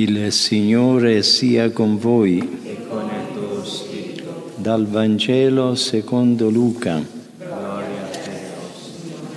Il 0.00 0.32
Signore 0.32 1.22
sia 1.22 1.68
con 1.72 1.98
voi. 1.98 2.38
e 2.38 2.78
con 2.88 3.04
il 3.04 3.34
tuo 3.34 3.62
spirito. 3.62 4.50
Dal 4.56 4.86
Vangelo 4.86 5.74
secondo 5.74 6.48
Luca. 6.48 7.04
Gloria 7.36 8.04
a 8.04 8.08
te, 8.08 8.30
Signore. 8.80 9.36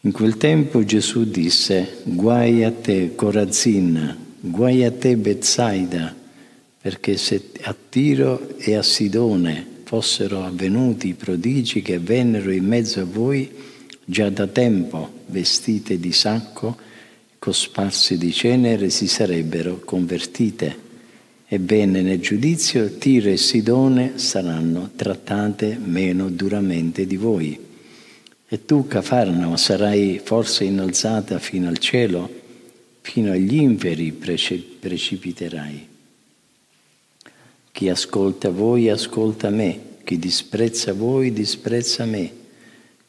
In 0.00 0.10
quel 0.10 0.36
tempo 0.38 0.84
Gesù 0.84 1.22
disse, 1.22 2.00
guai 2.02 2.64
a 2.64 2.72
te 2.72 3.14
Corazin, 3.14 4.16
guai 4.40 4.82
a 4.82 4.90
te 4.90 5.16
Bezzaida, 5.16 6.16
perché 6.80 7.16
se 7.16 7.50
a 7.62 7.76
Tiro 7.88 8.56
e 8.58 8.74
a 8.74 8.82
Sidone 8.82 9.64
fossero 9.84 10.42
avvenuti 10.42 11.06
i 11.06 11.14
prodigi 11.14 11.80
che 11.80 11.94
avvennero 11.94 12.50
in 12.50 12.64
mezzo 12.64 12.98
a 13.02 13.04
voi, 13.04 13.76
già 14.10 14.30
da 14.30 14.46
tempo, 14.46 15.24
vestite 15.26 16.00
di 16.00 16.12
sacco, 16.12 16.74
cosparse 17.38 18.16
di 18.16 18.32
cenere, 18.32 18.88
si 18.88 19.06
sarebbero 19.06 19.80
convertite. 19.80 20.86
Ebbene, 21.46 22.00
nel 22.00 22.18
giudizio 22.18 22.96
Tiro 22.96 23.28
e 23.28 23.36
Sidone 23.36 24.18
saranno 24.18 24.92
trattate 24.96 25.76
meno 25.76 26.30
duramente 26.30 27.06
di 27.06 27.16
voi. 27.16 27.58
E 28.48 28.64
tu, 28.64 28.86
Cafarnao, 28.86 29.58
sarai 29.58 30.18
forse 30.24 30.64
innalzata 30.64 31.38
fino 31.38 31.68
al 31.68 31.76
cielo, 31.76 32.30
fino 33.02 33.30
agli 33.30 33.56
inferi 33.56 34.12
prece- 34.12 34.56
precipiterai. 34.56 35.86
Chi 37.72 37.88
ascolta 37.90 38.48
voi, 38.48 38.88
ascolta 38.88 39.50
me. 39.50 39.80
Chi 40.02 40.18
disprezza 40.18 40.94
voi, 40.94 41.30
disprezza 41.30 42.06
me. 42.06 42.37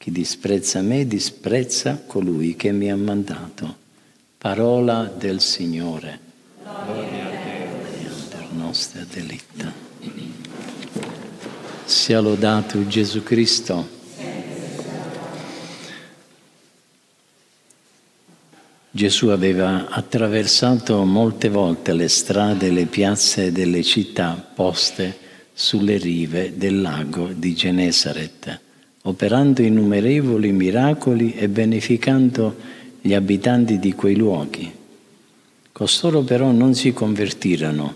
Chi 0.09 0.15
disprezza 0.15 0.81
me, 0.81 1.05
disprezza 1.05 2.01
colui 2.07 2.55
che 2.55 2.71
mi 2.71 2.91
ha 2.91 2.95
mandato. 2.95 3.75
Parola 4.39 5.03
del 5.03 5.39
Signore. 5.39 6.19
Gloria 6.63 7.25
a 7.25 7.29
Te, 7.29 8.47
nostra 8.53 9.05
delitta. 9.07 9.71
Sia 11.85 12.19
lodato 12.19 12.87
Gesù 12.87 13.21
Cristo. 13.21 13.87
Gesù 18.89 19.27
aveva 19.27 19.89
attraversato 19.89 21.05
molte 21.05 21.49
volte 21.49 21.93
le 21.93 22.07
strade 22.07 22.65
e 22.65 22.71
le 22.71 22.85
piazze 22.87 23.51
delle 23.51 23.83
città 23.83 24.33
poste 24.55 25.15
sulle 25.53 25.97
rive 25.97 26.57
del 26.57 26.81
lago 26.81 27.27
di 27.27 27.53
Genesaret, 27.53 28.59
operando 29.03 29.61
innumerevoli 29.61 30.51
miracoli 30.51 31.33
e 31.33 31.47
beneficando 31.47 32.55
gli 33.01 33.13
abitanti 33.13 33.79
di 33.79 33.93
quei 33.93 34.15
luoghi. 34.15 34.71
Costoro 35.71 36.21
però 36.23 36.51
non 36.51 36.75
si 36.75 36.91
convertirono, 36.91 37.95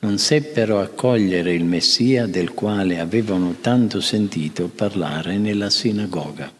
non 0.00 0.18
seppero 0.18 0.80
accogliere 0.80 1.54
il 1.54 1.64
Messia 1.64 2.26
del 2.26 2.52
quale 2.52 2.98
avevano 2.98 3.56
tanto 3.60 4.00
sentito 4.00 4.68
parlare 4.68 5.38
nella 5.38 5.70
sinagoga. 5.70 6.52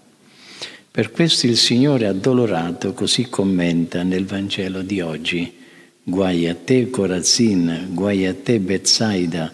Per 0.91 1.11
questo 1.11 1.47
il 1.47 1.57
Signore 1.57 2.07
addolorato 2.07 2.93
così 2.93 3.29
commenta 3.29 4.03
nel 4.03 4.27
Vangelo 4.27 4.83
di 4.83 5.01
oggi, 5.01 5.53
guai 6.03 6.49
a 6.49 6.55
te 6.55 6.91
Corazin, 6.91 7.89
guai 7.93 8.27
a 8.27 8.35
te 8.35 8.59
Bezzaida, 8.61 9.53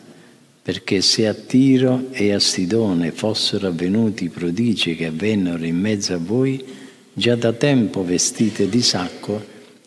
perché 0.69 1.00
se 1.00 1.27
a 1.27 1.33
Tiro 1.33 2.08
e 2.11 2.34
a 2.34 2.38
Sidone 2.38 3.11
fossero 3.11 3.69
avvenuti 3.69 4.24
i 4.24 4.28
prodigi 4.28 4.94
che 4.94 5.06
avvennero 5.06 5.64
in 5.64 5.78
mezzo 5.78 6.12
a 6.12 6.19
voi, 6.19 6.62
già 7.11 7.36
da 7.36 7.55
tempo 7.55 8.05
vestite 8.05 8.69
di 8.69 8.83
sacco, 8.83 9.42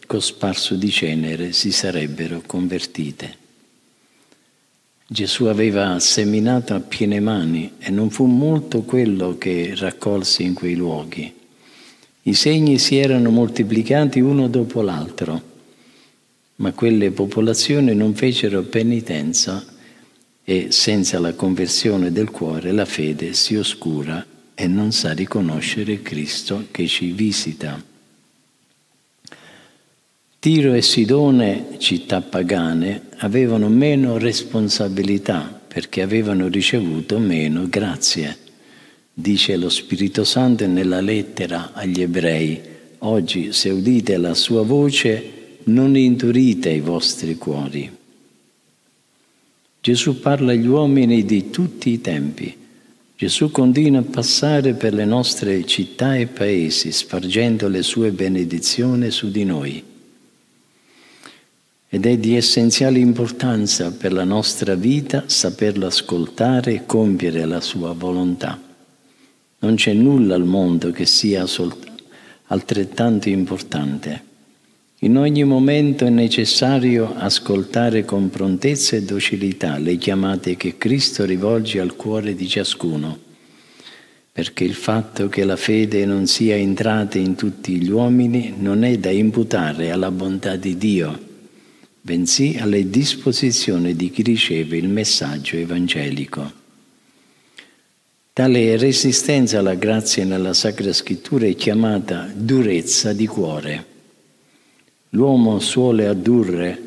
cosparso 0.08 0.74
di 0.74 0.90
cenere, 0.90 1.52
si 1.52 1.72
sarebbero 1.72 2.42
convertite. 2.44 3.38
Gesù 5.06 5.46
aveva 5.46 6.00
seminato 6.00 6.74
a 6.74 6.80
piene 6.80 7.20
mani 7.20 7.74
e 7.78 7.92
non 7.92 8.10
fu 8.10 8.26
molto 8.26 8.82
quello 8.82 9.38
che 9.38 9.76
raccolse 9.76 10.42
in 10.42 10.56
quei 10.56 10.74
luoghi. 10.74 11.32
I 12.24 12.34
segni 12.34 12.80
si 12.80 12.98
erano 12.98 13.30
moltiplicati 13.30 14.20
uno 14.20 14.48
dopo 14.48 14.82
l'altro, 14.82 15.42
ma 16.56 16.72
quelle 16.72 17.12
popolazioni 17.12 17.94
non 17.94 18.16
fecero 18.16 18.64
penitenza 18.64 19.71
e 20.44 20.68
senza 20.72 21.20
la 21.20 21.34
conversione 21.34 22.12
del 22.12 22.30
cuore 22.30 22.72
la 22.72 22.86
fede 22.86 23.34
si 23.34 23.56
oscura 23.56 24.26
e 24.54 24.68
non 24.68 24.92
sa 24.92 25.14
riconoscere 25.14 26.02
Cristo 26.02 26.68
che 26.72 26.88
ci 26.88 27.12
visita. 27.12 27.82
Tiro 30.40 30.74
e 30.74 30.82
Sidone, 30.82 31.76
città 31.78 32.22
pagane, 32.22 33.10
avevano 33.18 33.70
meno 33.70 34.18
responsabilità 34.18 35.62
perché 35.68 36.02
avevano 36.02 36.48
ricevuto 36.48 37.20
meno 37.20 37.68
grazie. 37.70 38.38
Dice 39.14 39.56
lo 39.56 39.70
Spirito 39.70 40.24
Santo 40.24 40.66
nella 40.66 41.00
lettera 41.00 41.74
agli 41.74 42.02
ebrei, 42.02 42.60
oggi 43.00 43.54
se 43.54 43.70
udite 43.70 44.18
la 44.18 44.34
sua 44.34 44.64
voce 44.64 45.60
non 45.66 45.96
inturite 45.96 46.72
i 46.72 46.80
vostri 46.80 47.36
cuori. 47.36 48.00
Gesù 49.82 50.20
parla 50.20 50.52
agli 50.52 50.68
uomini 50.68 51.26
di 51.26 51.50
tutti 51.50 51.90
i 51.90 52.02
tempi. 52.02 52.56
Gesù 53.16 53.50
continua 53.50 54.02
a 54.02 54.04
passare 54.04 54.74
per 54.76 54.94
le 54.94 55.06
nostre 55.06 55.66
città 55.66 56.16
e 56.16 56.28
paesi, 56.28 56.92
spargendo 56.92 57.68
le 57.68 57.82
sue 57.82 58.12
benedizioni 58.12 59.10
su 59.10 59.32
di 59.32 59.44
noi. 59.44 59.84
Ed 61.90 62.06
è 62.06 62.18
di 62.18 62.36
essenziale 62.36 63.00
importanza 63.00 63.92
per 63.92 64.14
la 64.14 64.24
nostra 64.24 64.76
vita 64.76 65.24
saperlo 65.26 65.88
ascoltare 65.88 66.74
e 66.74 66.86
compiere 66.86 67.44
la 67.46 67.60
sua 67.60 67.94
volontà. 67.94 68.62
Non 69.60 69.76
c'è 69.76 69.94
nulla 69.94 70.36
al 70.36 70.46
mondo 70.46 70.92
che 70.92 71.08
sia 71.08 71.44
altrettanto 72.46 73.30
importante. 73.30 74.30
In 75.04 75.18
ogni 75.18 75.44
momento 75.44 76.06
è 76.06 76.10
necessario 76.10 77.16
ascoltare 77.16 78.06
con 78.06 78.30
prontezza 78.30 78.96
e 78.96 79.02
docilità 79.02 79.80
le 79.80 79.96
chiamate 79.98 80.56
che 80.56 80.78
Cristo 80.78 81.26
rivolge 81.26 81.80
al 81.80 81.96
cuore 81.96 82.36
di 82.36 82.48
ciascuno, 82.48 83.18
perché 84.32 84.64
il 84.64 84.76
fatto 84.76 85.28
che 85.28 85.44
la 85.44 85.56
fede 85.56 86.06
non 86.06 86.28
sia 86.28 86.56
entrata 86.56 87.18
in 87.18 87.34
tutti 87.34 87.82
gli 87.82 87.90
uomini 87.90 88.54
non 88.56 88.84
è 88.84 88.96
da 89.00 89.10
imputare 89.10 89.90
alla 89.90 90.12
bontà 90.12 90.56
di 90.56 90.78
Dio, 90.78 91.20
bensì 92.00 92.58
alle 92.60 92.88
disposizioni 92.88 93.96
di 93.96 94.12
chi 94.12 94.22
riceve 94.22 94.78
il 94.78 94.88
messaggio 94.88 95.56
evangelico. 95.56 96.52
Tale 98.34 98.78
resistenza 98.78 99.58
alla 99.58 99.74
grazia 99.74 100.26
nella 100.26 100.54
Sacra 100.54 100.94
Scrittura 100.94 101.48
è 101.48 101.56
chiamata 101.56 102.30
durezza 102.32 103.14
di 103.14 103.26
cuore. 103.26 103.91
L'uomo 105.14 105.60
suole 105.60 106.08
addurre 106.08 106.82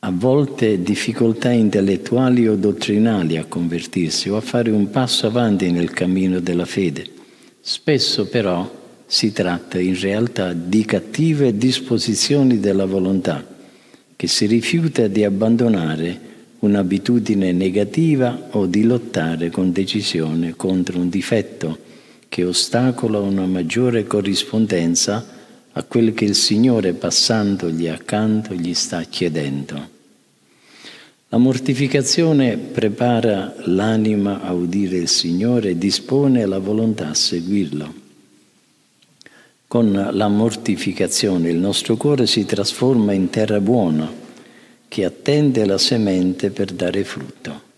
a 0.00 0.10
volte 0.12 0.82
difficoltà 0.82 1.52
intellettuali 1.52 2.48
o 2.48 2.56
dottrinali 2.56 3.36
a 3.36 3.44
convertirsi 3.44 4.28
o 4.28 4.36
a 4.36 4.40
fare 4.40 4.72
un 4.72 4.90
passo 4.90 5.28
avanti 5.28 5.70
nel 5.70 5.92
cammino 5.92 6.40
della 6.40 6.64
fede. 6.64 7.06
Spesso 7.60 8.26
però 8.26 8.68
si 9.06 9.32
tratta 9.32 9.78
in 9.78 9.96
realtà 10.00 10.54
di 10.54 10.84
cattive 10.84 11.56
disposizioni 11.56 12.58
della 12.58 12.86
volontà 12.86 13.46
che 14.16 14.26
si 14.26 14.46
rifiuta 14.46 15.06
di 15.06 15.22
abbandonare 15.22 16.18
un'abitudine 16.58 17.52
negativa 17.52 18.48
o 18.50 18.66
di 18.66 18.82
lottare 18.82 19.50
con 19.50 19.70
decisione 19.70 20.54
contro 20.56 20.98
un 20.98 21.08
difetto 21.08 21.78
che 22.28 22.42
ostacola 22.42 23.20
una 23.20 23.46
maggiore 23.46 24.04
corrispondenza 24.04 25.41
a 25.72 25.82
quel 25.84 26.12
che 26.14 26.24
il 26.24 26.34
Signore 26.34 26.92
passandogli 26.92 27.88
accanto 27.88 28.54
gli 28.54 28.74
sta 28.74 29.02
chiedendo. 29.02 29.88
La 31.28 31.38
mortificazione 31.38 32.58
prepara 32.58 33.54
l'anima 33.64 34.42
a 34.42 34.52
udire 34.52 34.98
il 34.98 35.08
Signore 35.08 35.70
e 35.70 35.78
dispone 35.78 36.44
la 36.44 36.58
volontà 36.58 37.08
a 37.08 37.14
seguirlo. 37.14 37.94
Con 39.66 40.10
la 40.12 40.28
mortificazione 40.28 41.48
il 41.48 41.56
nostro 41.56 41.96
cuore 41.96 42.26
si 42.26 42.44
trasforma 42.44 43.12
in 43.12 43.30
terra 43.30 43.60
buona 43.60 44.12
che 44.86 45.06
attende 45.06 45.64
la 45.64 45.78
semente 45.78 46.50
per 46.50 46.70
dare 46.72 47.02
frutto. 47.02 47.71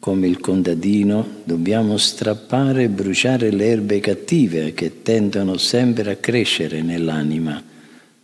Come 0.00 0.28
il 0.28 0.40
contadino 0.40 1.42
dobbiamo 1.44 1.98
strappare 1.98 2.84
e 2.84 2.88
bruciare 2.88 3.50
le 3.50 3.66
erbe 3.66 4.00
cattive 4.00 4.72
che 4.72 5.02
tendono 5.02 5.58
sempre 5.58 6.12
a 6.12 6.16
crescere 6.16 6.80
nell'anima, 6.80 7.62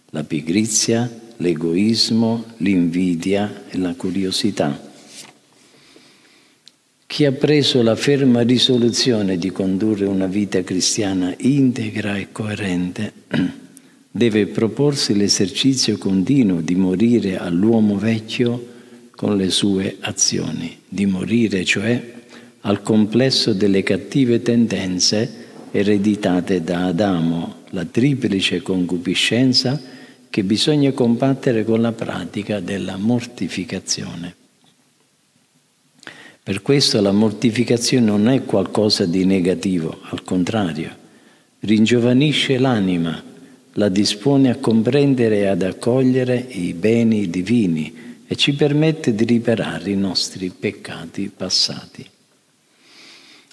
la 0.08 0.25
pigrizia, 0.25 1.06
l'egoismo, 1.37 2.44
l'invidia 2.58 3.64
e 3.69 3.76
la 3.76 3.93
curiosità. 3.94 4.90
Chi 7.06 7.26
ha 7.26 7.32
preso 7.32 7.82
la 7.82 7.94
ferma 7.94 8.40
risoluzione 8.40 9.37
di 9.37 9.50
condurre 9.50 10.06
una 10.06 10.26
vita 10.26 10.62
cristiana 10.62 11.34
integra 11.37 12.17
e 12.17 12.32
coerente 12.32 13.12
deve 14.11 14.46
proporsi 14.46 15.14
l'esercizio 15.14 15.99
continuo 15.99 16.62
di 16.62 16.75
morire 16.75 17.37
all'uomo 17.37 17.99
vecchio 17.99 18.75
con 19.16 19.36
le 19.36 19.50
sue 19.50 19.96
azioni, 20.00 20.78
di 20.86 21.06
morire 21.06 21.64
cioè 21.64 22.14
al 22.60 22.82
complesso 22.82 23.52
delle 23.52 23.82
cattive 23.82 24.42
tendenze 24.42 25.44
ereditate 25.70 26.62
da 26.62 26.86
Adamo, 26.86 27.62
la 27.70 27.84
triplice 27.84 28.62
concupiscenza 28.62 29.80
che 30.28 30.44
bisogna 30.44 30.92
combattere 30.92 31.64
con 31.64 31.80
la 31.80 31.92
pratica 31.92 32.60
della 32.60 32.96
mortificazione. 32.96 34.34
Per 36.42 36.62
questo 36.62 37.00
la 37.00 37.12
mortificazione 37.12 38.06
non 38.06 38.28
è 38.28 38.44
qualcosa 38.44 39.06
di 39.06 39.24
negativo, 39.24 40.00
al 40.10 40.22
contrario, 40.22 40.94
ringiovanisce 41.60 42.58
l'anima, 42.58 43.22
la 43.72 43.88
dispone 43.88 44.50
a 44.50 44.56
comprendere 44.56 45.38
e 45.38 45.46
ad 45.46 45.62
accogliere 45.62 46.46
i 46.50 46.72
beni 46.72 47.28
divini 47.30 48.04
e 48.26 48.37
ci 48.37 48.55
permette 48.55 49.14
di 49.14 49.25
riparare 49.25 49.90
i 49.90 49.96
nostri 49.96 50.50
peccati 50.50 51.31
passati. 51.34 52.05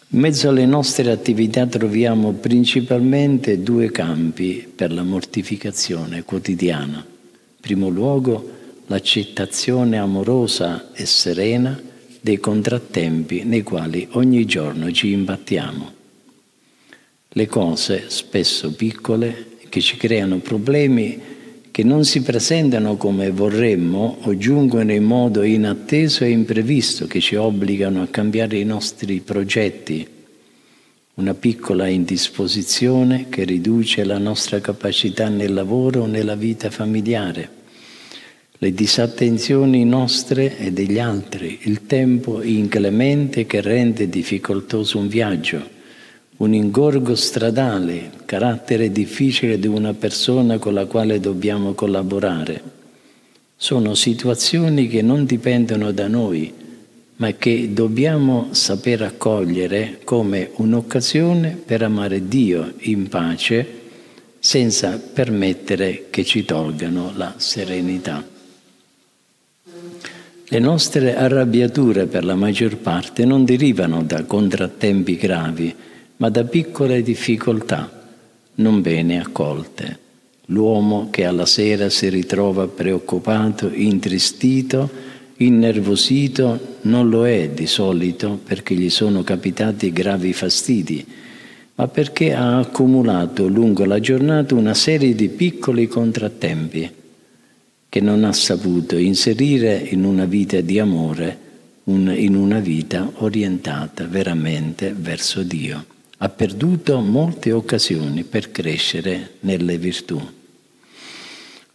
In 0.10 0.20
mezzo 0.20 0.50
alle 0.50 0.66
nostre 0.66 1.10
attività 1.10 1.66
troviamo 1.66 2.34
principalmente 2.34 3.64
due 3.64 3.92
campi 3.92 4.68
per 4.74 4.92
la 4.92 5.04
mortificazione 5.04 6.24
quotidiana. 6.24 6.98
In 6.98 7.60
primo 7.60 7.90
luogo 7.90 8.52
l'accettazione 8.88 9.98
amorosa 9.98 10.92
e 10.94 11.06
serena 11.06 11.80
dei 12.22 12.40
contrattempi 12.40 13.44
nei 13.44 13.64
quali 13.64 14.08
ogni 14.12 14.46
giorno 14.46 14.92
ci 14.92 15.12
imbattiamo. 15.12 15.92
Le 17.30 17.48
cose, 17.48 18.06
spesso 18.08 18.72
piccole, 18.74 19.58
che 19.68 19.82
ci 19.82 19.98
creano 19.98 20.38
problemi 20.38 21.20
che 21.74 21.84
non 21.84 22.06
si 22.06 22.22
presentano 22.22 22.98
come 22.98 23.32
vorremmo 23.32 24.20
o 24.22 24.38
giungono 24.38 24.92
in 24.92 25.04
modo 25.04 25.42
inatteso 25.42 26.24
e 26.24 26.30
imprevisto 26.30 27.08
che 27.08 27.20
ci 27.20 27.34
obbligano 27.34 28.04
a 28.04 28.08
cambiare 28.08 28.60
i 28.60 28.64
nostri 28.64 29.22
progetti. 29.22 30.08
Una 31.16 31.34
piccola 31.34 31.88
indisposizione 31.88 33.26
che 33.28 33.44
riduce 33.44 34.04
la 34.04 34.20
nostra 34.20 34.62
capacità 34.62 35.30
nel 35.30 35.52
lavoro 35.52 36.04
o 36.04 36.06
nella 36.06 36.36
vita 36.36 36.70
familiare 36.70 37.62
le 38.60 38.74
disattenzioni 38.74 39.84
nostre 39.84 40.58
e 40.58 40.72
degli 40.72 40.98
altri, 40.98 41.60
il 41.64 41.86
tempo 41.86 42.42
inclemente 42.42 43.46
che 43.46 43.60
rende 43.60 44.08
difficoltoso 44.08 45.00
un 45.00 45.10
viaggio, 45.10 45.68
un 46.44 46.54
ingorgo 46.54 47.16
stradale, 47.16 48.12
carattere 48.26 48.92
difficile 48.92 49.58
di 49.58 49.68
una 49.68 49.94
persona 49.94 50.58
con 50.58 50.74
la 50.74 50.86
quale 50.86 51.22
dobbiamo 51.22 51.74
collaborare. 51.74 52.62
Sono 53.56 53.96
situazioni 53.96 54.90
che 54.90 55.02
non 55.02 55.26
dipendono 55.26 55.92
da 55.92 56.10
noi, 56.10 56.54
ma 57.16 57.32
che 57.32 57.70
dobbiamo 57.72 58.50
saper 58.52 59.04
accogliere 59.04 60.00
come 60.04 60.50
un'occasione 60.56 61.62
per 61.66 61.82
amare 61.82 62.28
Dio 62.28 62.74
in 62.80 63.08
pace 63.08 63.82
senza 64.38 65.00
permettere 65.00 66.08
che 66.10 66.26
ci 66.26 66.44
tolgano 66.44 67.14
la 67.16 67.36
serenità. 67.38 68.22
Le 70.46 70.60
nostre 70.60 71.16
arrabbiature 71.16 72.08
per 72.08 72.26
la 72.26 72.36
maggior 72.36 72.76
parte 72.76 73.24
non 73.24 73.46
derivano 73.46 74.04
da 74.04 74.26
contrattempi 74.26 75.16
gravi, 75.16 75.74
ma 76.24 76.30
da 76.30 76.46
piccole 76.46 77.02
difficoltà 77.02 78.02
non 78.56 78.82
bene 78.82 79.20
accolte. 79.20 80.00
L'uomo 80.46 81.10
che 81.12 81.26
alla 81.26 81.46
sera 81.46 81.90
si 81.90 82.08
ritrova 82.08 82.66
preoccupato, 82.66 83.70
intristito, 83.70 84.90
innervosito, 85.36 86.78
non 86.84 87.10
lo 87.10 87.28
è 87.28 87.50
di 87.50 87.68
solito 87.68 88.40
perché 88.42 88.74
gli 88.74 88.90
sono 88.90 89.24
capitati 89.24 89.92
gravi 89.92 90.32
fastidi, 90.32 91.06
ma 91.76 91.90
perché 91.90 92.34
ha 92.34 92.58
accumulato 92.58 93.46
lungo 93.48 93.84
la 93.84 94.00
giornata 94.00 94.56
una 94.56 94.74
serie 94.74 95.14
di 95.16 95.28
piccoli 95.28 95.88
contrattempi 95.88 96.90
che 97.90 98.00
non 98.00 98.24
ha 98.24 98.32
saputo 98.32 98.96
inserire 98.96 99.76
in 99.76 100.06
una 100.06 100.24
vita 100.24 100.62
di 100.62 100.80
amore, 100.80 101.38
in 101.84 102.36
una 102.38 102.60
vita 102.60 103.12
orientata 103.16 104.06
veramente 104.06 104.96
verso 104.98 105.44
Dio. 105.44 105.92
Ha 106.24 106.30
perduto 106.30 107.02
molte 107.02 107.52
occasioni 107.52 108.24
per 108.24 108.50
crescere 108.50 109.32
nelle 109.42 109.78
virtù. 109.78 110.18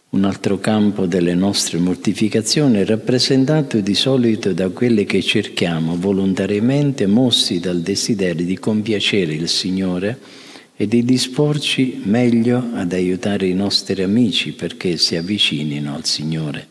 Un 0.09 0.23
altro 0.23 0.59
campo 0.59 1.05
delle 1.05 1.35
nostre 1.35 1.77
mortificazioni 1.77 2.79
è 2.79 2.85
rappresentato 2.85 3.79
di 3.79 3.93
solito 3.93 4.51
da 4.53 4.69
quelle 4.69 5.05
che 5.05 5.21
cerchiamo 5.21 5.97
volontariamente, 5.99 7.05
mossi 7.05 7.59
dal 7.59 7.81
desiderio 7.81 8.43
di 8.43 8.57
compiacere 8.57 9.35
il 9.35 9.47
Signore, 9.47 10.17
e 10.75 10.87
di 10.87 11.05
disporci 11.05 12.01
meglio 12.05 12.71
ad 12.73 12.91
aiutare 12.93 13.45
i 13.45 13.53
nostri 13.53 14.01
amici 14.01 14.53
perché 14.53 14.97
si 14.97 15.15
avvicinino 15.15 15.93
al 15.93 16.05
Signore. 16.05 16.65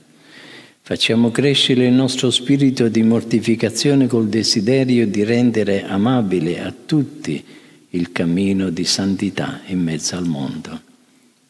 Facciamo 0.81 1.31
crescere 1.31 1.87
il 1.87 1.93
nostro 1.93 2.33
spirito 2.33 2.89
di 2.89 3.05
mortificazione 3.05 4.09
col 4.09 4.29
desiderio 4.29 5.07
di 5.07 5.23
rendere 5.23 5.85
amabile 5.85 6.61
a 6.61 6.75
tutti 6.85 7.45
il 7.91 8.13
cammino 8.13 8.71
di 8.71 8.85
santità 8.85 9.61
in 9.67 9.83
mezzo 9.83 10.17
al 10.17 10.27
mondo. 10.27 10.81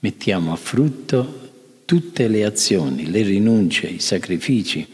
Mettiamo 0.00 0.52
a 0.52 0.56
frutto 0.56 1.46
tutte 1.84 2.28
le 2.28 2.44
azioni, 2.44 3.10
le 3.10 3.22
rinunce, 3.22 3.86
i 3.86 3.98
sacrifici, 3.98 4.86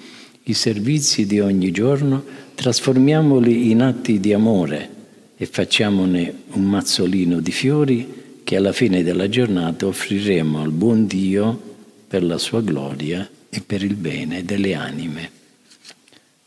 i 0.45 0.55
servizi 0.55 1.27
di 1.27 1.41
ogni 1.41 1.71
giorno, 1.71 2.25
trasformiamoli 2.55 3.71
in 3.71 3.83
atti 3.83 4.21
di 4.21 4.33
amore 4.33 4.91
e 5.37 5.47
facciamone 5.47 6.35
un 6.53 6.63
mazzolino 6.63 7.41
di 7.41 7.51
fiori 7.51 8.23
che 8.45 8.57
alla 8.57 8.73
fine 8.73 9.03
della 9.03 9.29
giornata 9.29 9.87
offriremo 9.87 10.63
al 10.63 10.71
buon 10.71 11.07
Dio 11.07 11.61
per 12.07 12.23
la 12.23 12.39
sua 12.39 12.61
gloria 12.61 13.29
e 13.49 13.61
per 13.61 13.83
il 13.83 13.95
bene 13.95 14.45
delle 14.45 14.75
anime. 14.75 15.31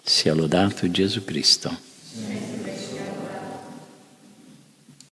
Sia 0.02 0.34
lodato 0.34 0.90
Gesù 0.90 1.24
Cristo. 1.26 2.57